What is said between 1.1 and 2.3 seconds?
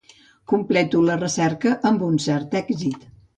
recerca amb un